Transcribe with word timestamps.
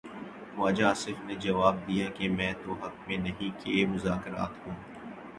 خواجہ 0.55 0.83
آصف 0.83 1.17
نے 1.25 1.35
جواب 1.35 1.75
دیا 1.87 2.09
کہ 2.09 2.29
میں 2.29 2.51
تو 2.63 2.73
حق 2.73 3.07
میں 3.07 3.17
نہیں 3.17 3.51
کہ 3.61 3.85
مذاکرات 3.85 4.67
ہوں۔ 4.67 4.75